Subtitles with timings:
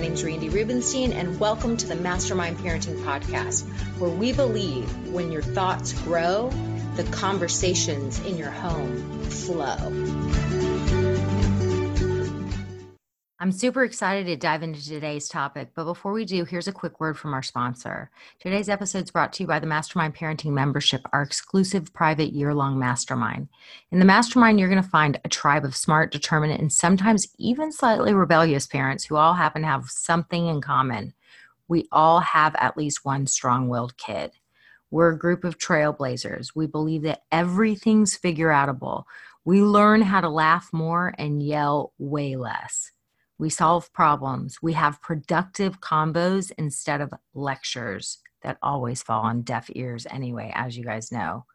[0.00, 5.08] My name is Randi Rubenstein, and welcome to the Mastermind Parenting Podcast, where we believe
[5.08, 6.48] when your thoughts grow,
[6.96, 10.69] the conversations in your home flow.
[13.42, 17.00] I'm super excited to dive into today's topic, but before we do, here's a quick
[17.00, 18.10] word from our sponsor.
[18.38, 22.52] Today's episode is brought to you by the Mastermind Parenting Membership, our exclusive private year
[22.52, 23.48] long mastermind.
[23.92, 27.72] In the mastermind, you're going to find a tribe of smart, determined, and sometimes even
[27.72, 31.14] slightly rebellious parents who all happen to have something in common.
[31.66, 34.32] We all have at least one strong willed kid.
[34.90, 36.48] We're a group of trailblazers.
[36.54, 39.04] We believe that everything's figure outable.
[39.46, 42.92] We learn how to laugh more and yell way less.
[43.40, 44.58] We solve problems.
[44.60, 50.76] We have productive combos instead of lectures that always fall on deaf ears anyway, as
[50.76, 51.46] you guys know.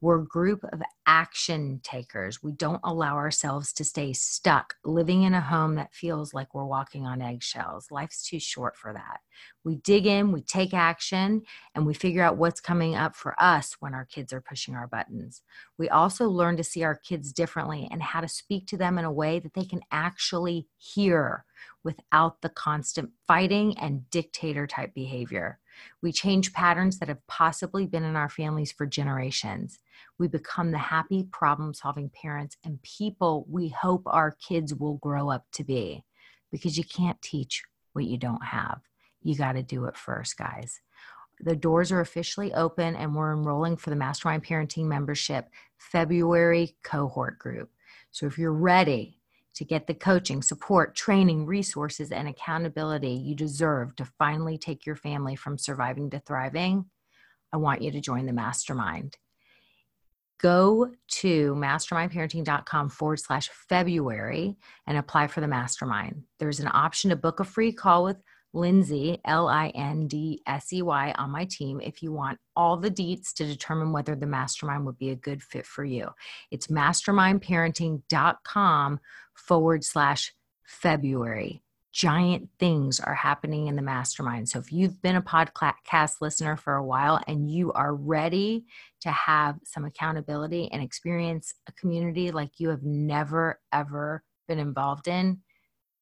[0.00, 2.42] We're a group of action takers.
[2.42, 6.64] We don't allow ourselves to stay stuck living in a home that feels like we're
[6.64, 7.90] walking on eggshells.
[7.90, 9.20] Life's too short for that.
[9.62, 11.42] We dig in, we take action,
[11.74, 14.86] and we figure out what's coming up for us when our kids are pushing our
[14.86, 15.42] buttons.
[15.76, 19.04] We also learn to see our kids differently and how to speak to them in
[19.04, 21.44] a way that they can actually hear
[21.82, 25.58] without the constant fighting and dictator type behavior.
[26.02, 29.78] We change patterns that have possibly been in our families for generations.
[30.18, 35.30] We become the happy, problem solving parents and people we hope our kids will grow
[35.30, 36.04] up to be
[36.50, 38.80] because you can't teach what you don't have.
[39.22, 40.80] You got to do it first, guys.
[41.40, 45.48] The doors are officially open and we're enrolling for the Mastermind Parenting Membership
[45.78, 47.70] February cohort group.
[48.10, 49.19] So if you're ready,
[49.54, 54.96] to get the coaching, support, training, resources, and accountability you deserve to finally take your
[54.96, 56.86] family from surviving to thriving,
[57.52, 59.16] I want you to join the mastermind.
[60.40, 64.56] Go to mastermindparenting.com forward slash February
[64.86, 66.22] and apply for the mastermind.
[66.38, 68.16] There's an option to book a free call with
[68.52, 72.76] Lindsay, L I N D S E Y, on my team if you want all
[72.76, 76.08] the deets to determine whether the mastermind would be a good fit for you.
[76.50, 79.00] It's mastermindparenting.com
[79.50, 81.60] forward slash February.
[81.92, 84.48] Giant things are happening in the mastermind.
[84.48, 88.64] So if you've been a podcast listener for a while and you are ready
[89.00, 95.08] to have some accountability and experience a community like you have never, ever been involved
[95.08, 95.40] in,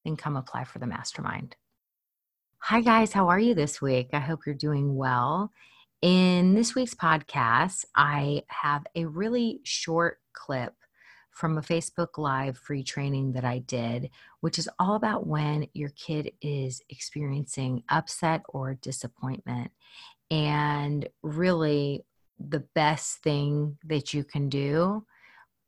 [0.04, 1.56] then come apply for the mastermind.
[2.58, 3.14] Hi, guys.
[3.14, 4.10] How are you this week?
[4.12, 5.52] I hope you're doing well.
[6.02, 10.74] In this week's podcast, I have a really short clip
[11.38, 14.10] from a Facebook Live free training that I did,
[14.40, 19.70] which is all about when your kid is experiencing upset or disappointment.
[20.32, 22.04] And really,
[22.40, 25.06] the best thing that you can do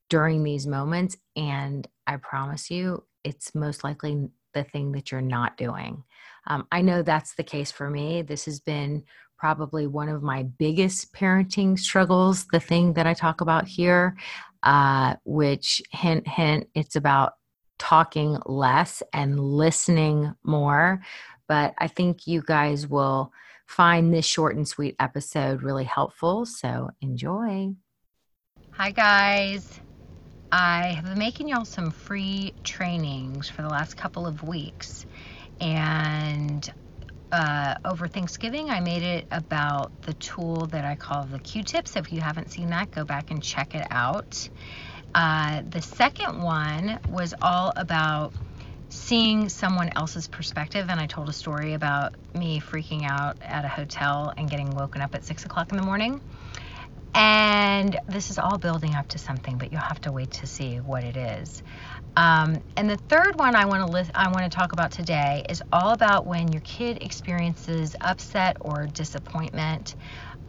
[0.09, 5.57] during these moments, and I promise you, it's most likely the thing that you're not
[5.57, 6.03] doing.
[6.49, 8.23] Um, I know that's the case for me.
[8.23, 9.05] This has been
[9.39, 14.17] probably one of my biggest parenting struggles, the thing that I talk about here,
[14.63, 17.35] uh, which, hint, hint, it's about
[17.79, 21.01] talking less and listening more.
[21.49, 23.33] But I think you guys will
[23.67, 26.45] find this short and sweet episode really helpful.
[26.47, 27.75] So enjoy.
[28.73, 29.81] Hi, guys.
[30.53, 35.07] I have been making y'all some free trainings for the last couple of weeks.
[35.61, 36.73] And
[37.33, 41.97] uh, over Thanksgiving, I made it about the tool that I call the Q tips.
[41.97, 44.49] If you haven't seen that, go back and check it out.
[45.15, 48.33] Uh, the second one was all about
[48.89, 50.87] seeing someone else's perspective.
[50.89, 55.01] And I told a story about me freaking out at a hotel and getting woken
[55.01, 56.21] up at six o'clock in the morning.
[57.15, 60.79] And this is all building up to something, but you'll have to wait to see
[60.79, 61.63] what it is.
[62.17, 65.45] Um, and the third one I want to list, I want to talk about today
[65.49, 69.97] is all about when your kid experiences upset or disappointment,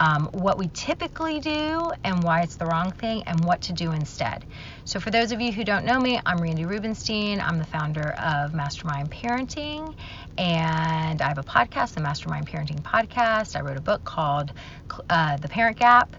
[0.02, 3.92] um, what we typically do and why it's the wrong thing, and what to do
[3.92, 4.44] instead.
[4.84, 7.40] So, for those of you who don't know me, I'm Randi Rubenstein.
[7.40, 9.96] I'm the founder of Mastermind Parenting,
[10.40, 13.56] and I have a podcast, the Mastermind Parenting Podcast.
[13.56, 14.52] I wrote a book called
[15.08, 16.16] uh, The Parent Gap,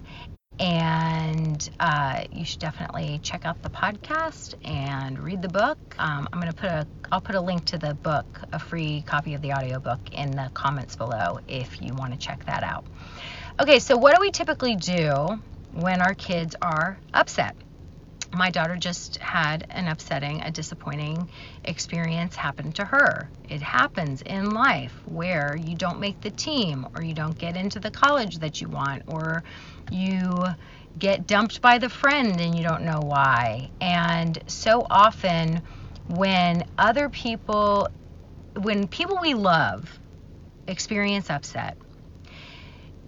[0.60, 5.78] and uh, you should definitely check out the podcast and read the book.
[5.98, 9.02] Um, I'm going to put a I'll put a link to the book, a free
[9.02, 12.84] copy of the audiobook in the comments below if you want to check that out.
[13.60, 15.40] Okay, so what do we typically do
[15.72, 17.54] when our kids are upset?
[18.34, 21.28] my daughter just had an upsetting, a disappointing
[21.64, 23.28] experience happen to her.
[23.48, 27.78] It happens in life where you don't make the team, or you don't get into
[27.78, 29.44] the college that you want, or
[29.90, 30.32] you
[30.98, 33.70] get dumped by the friend and you don't know why.
[33.80, 35.62] And so often,
[36.08, 37.88] when other people,
[38.56, 39.98] when people we love
[40.66, 41.76] experience upset,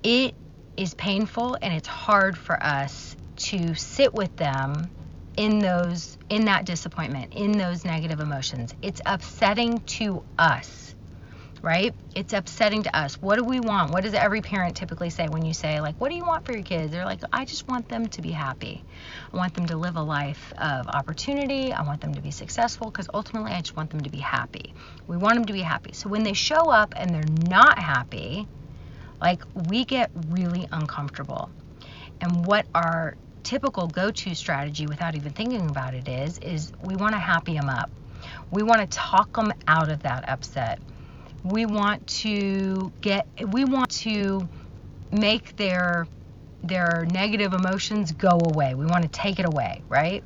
[0.05, 0.35] it
[0.77, 4.89] is painful and it's hard for us to sit with them
[5.37, 8.75] in those in that disappointment in those negative emotions.
[8.83, 10.95] It's upsetting to us
[11.65, 11.95] right?
[12.15, 13.15] It's upsetting to us.
[13.23, 13.91] What do we want?
[13.91, 16.53] What does every parent typically say when you say like what do you want for
[16.53, 16.93] your kids?
[16.93, 18.85] They're like i just want them to be happy.
[19.33, 21.73] I want them to live a life of opportunity.
[21.73, 24.75] I want them to be successful because ultimately i just want them to be happy.
[25.07, 25.95] We want them to be happy.
[25.95, 28.47] So when they show up and they're not happy
[29.21, 31.51] like we get really uncomfortable
[32.21, 37.13] and what our typical go-to strategy without even thinking about it is is we want
[37.13, 37.91] to happy them up.
[38.51, 40.81] We want to talk them out of that upset.
[41.45, 44.49] We want to get we want to
[45.13, 46.07] make their
[46.63, 48.75] their negative emotions go away.
[48.75, 50.25] We want to take it away, right?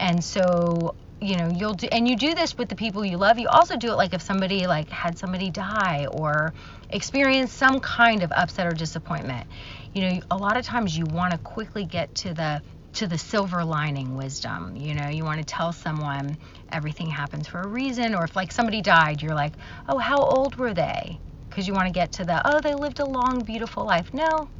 [0.00, 3.38] And so you know you'll do and you do this with the people you love.
[3.38, 6.52] You also do it like if somebody like had somebody die or
[6.90, 9.46] experience some kind of upset or disappointment.
[9.94, 12.62] You know a lot of times you want to quickly get to the
[12.94, 14.76] to the silver lining wisdom.
[14.76, 16.36] You know you want to tell someone
[16.70, 19.54] everything happens for a reason or if like somebody died you're like
[19.88, 21.18] oh how old were they?
[21.48, 24.12] Because you want to get to the oh they lived a long beautiful life.
[24.12, 24.50] No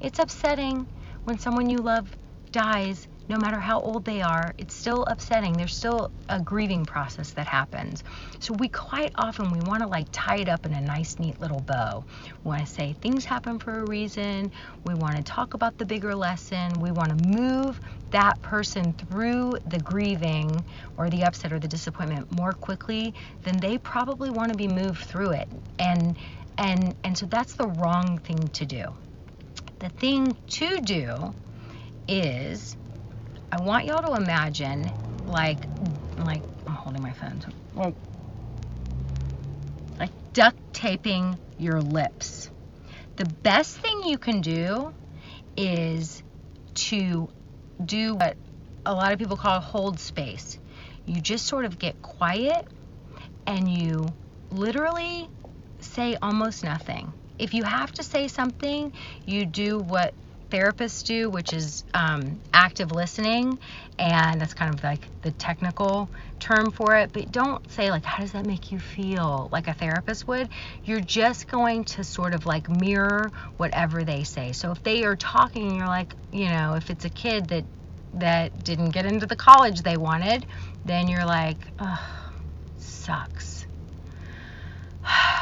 [0.00, 0.86] it's upsetting
[1.24, 2.08] when someone you love
[2.54, 5.54] dies no matter how old they are, it's still upsetting.
[5.54, 8.04] There's still a grieving process that happens.
[8.38, 11.40] So we quite often we want to like tie it up in a nice neat
[11.40, 12.04] little bow.
[12.44, 14.52] We want to say things happen for a reason.
[14.84, 16.74] We want to talk about the bigger lesson.
[16.80, 17.80] We want to move
[18.10, 20.64] that person through the grieving
[20.98, 25.02] or the upset or the disappointment more quickly than they probably want to be moved
[25.02, 25.48] through it.
[25.78, 26.16] And
[26.58, 28.84] and and so that's the wrong thing to do.
[29.78, 31.34] The thing to do
[32.08, 32.76] is
[33.52, 34.90] I want y'all to imagine
[35.26, 35.58] like
[36.18, 37.40] like I'm holding my phone.
[37.40, 37.94] So,
[39.98, 42.50] like duct taping your lips.
[43.16, 44.92] The best thing you can do
[45.56, 46.22] is
[46.74, 47.28] to
[47.84, 48.36] do what
[48.84, 50.58] a lot of people call hold space.
[51.06, 52.66] You just sort of get quiet
[53.46, 54.06] and you
[54.50, 55.28] literally
[55.80, 57.12] say almost nothing.
[57.38, 58.92] If you have to say something,
[59.26, 60.14] you do what
[60.54, 63.58] therapists do, which is um, active listening,
[63.98, 66.08] and that's kind of like the technical
[66.38, 67.12] term for it.
[67.12, 70.48] But don't say, like, how does that make you feel, like a therapist would.
[70.84, 74.52] You're just going to sort of like mirror whatever they say.
[74.52, 77.64] So if they are talking, you're like, you know, if it's a kid that
[78.14, 80.46] that didn't get into the college they wanted,
[80.84, 81.98] then you're like, ugh,
[82.78, 83.66] sucks.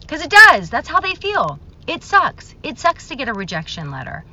[0.00, 0.70] Because it does.
[0.70, 1.58] That's how they feel.
[1.86, 2.54] It sucks.
[2.62, 4.24] It sucks to get a rejection letter.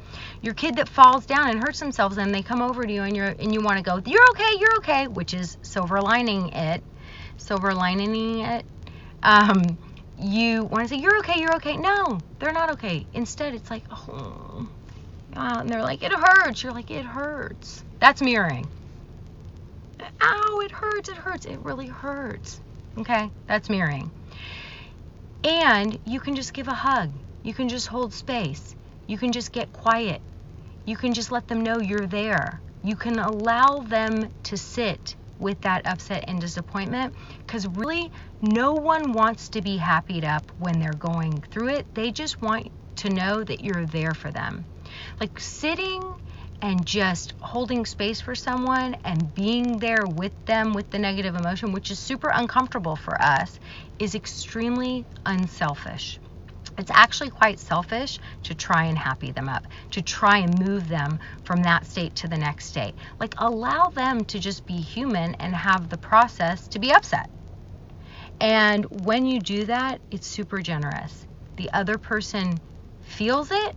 [0.42, 3.16] Your kid that falls down and hurts themselves and they come over to you and
[3.16, 6.84] you're and you want to go, "You're okay, you're okay," which is silver lining it.
[7.38, 8.66] Silver lining it.
[9.22, 9.78] Um,
[10.18, 13.06] you want to say, "You're okay, you're okay." No, they're not okay.
[13.14, 14.68] Instead, it's like, "Oh."
[15.36, 18.68] and they're like, "It hurts." You're like, "It hurts." That's mirroring.
[20.22, 21.10] Ow, it hurts.
[21.10, 21.46] It hurts.
[21.46, 22.60] It really hurts.
[22.98, 23.30] Okay?
[23.48, 24.12] That's mirroring.
[25.44, 27.12] And you can just give a hug.
[27.44, 28.74] You can just hold space.
[29.06, 30.22] You can just get quiet.
[30.86, 32.62] You can just let them know you're there.
[32.84, 37.14] You can allow them to sit with that upset and disappointment
[37.46, 38.10] because really
[38.42, 41.86] no one wants to be happied up when they're going through it.
[41.94, 44.66] They just want to know that you're there for them.
[45.20, 46.02] Like sitting
[46.62, 51.74] and just holding space for someone and being there with them with the negative emotion,
[51.74, 53.60] which is super uncomfortable for us,
[54.00, 56.20] is extremely unselfish.
[56.78, 61.20] It's actually quite selfish to try and happy them up, to try and move them
[61.44, 62.96] from that state to the next state.
[63.20, 67.30] Like, allow them to just be human and have the process to be upset.
[68.40, 71.26] And when you do that, it's super generous.
[71.58, 72.56] The other person
[73.02, 73.76] feels it,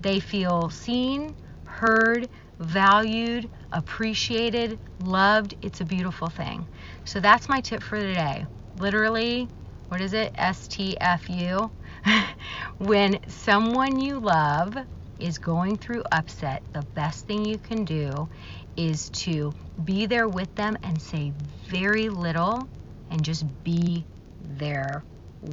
[0.00, 2.28] they feel seen, heard,
[2.58, 5.54] valued, appreciated, loved.
[5.62, 6.66] It's a beautiful thing.
[7.04, 8.46] So that's my tip for today.
[8.78, 9.48] Literally,
[9.88, 10.34] what is it?
[10.38, 11.70] STFU.
[12.78, 14.76] when someone you love
[15.18, 18.28] is going through upset, the best thing you can do
[18.76, 19.52] is to
[19.84, 21.32] be there with them and say
[21.68, 22.68] very little
[23.10, 24.04] and just be
[24.56, 25.04] there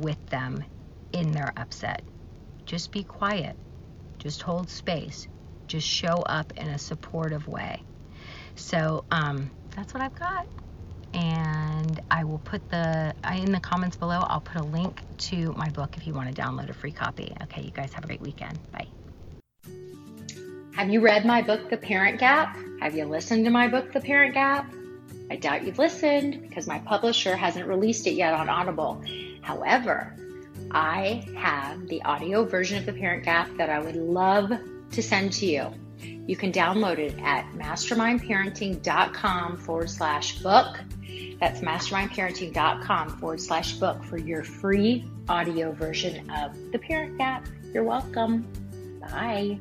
[0.01, 0.63] with them
[1.13, 2.01] in their upset.
[2.65, 3.55] Just be quiet.
[4.19, 5.27] Just hold space.
[5.67, 7.81] Just show up in a supportive way.
[8.55, 10.62] So um, that's what I've got
[12.33, 14.19] will put the in the comments below.
[14.27, 17.31] I'll put a link to my book if you want to download a free copy.
[17.43, 18.59] Okay, you guys have a great weekend.
[18.71, 18.87] Bye.
[20.75, 22.57] Have you read my book, The Parent Gap?
[22.81, 24.73] Have you listened to my book, The Parent Gap?
[25.29, 29.03] I doubt you've listened because my publisher hasn't released it yet on Audible.
[29.41, 30.15] However,
[30.71, 34.51] I have the audio version of The Parent Gap that I would love
[34.91, 35.71] to send to you.
[36.01, 40.79] You can download it at mastermindparenting.com forward slash book.
[41.39, 47.45] That's mastermindparenting.com forward slash book for your free audio version of The Parent Gap.
[47.73, 48.47] You're welcome.
[49.01, 49.59] Bye.